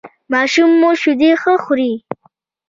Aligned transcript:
ماشوم 0.31 0.71
مو 0.81 0.89
شیدې 1.01 1.31
ښه 1.41 1.53
خوري؟ 1.63 1.93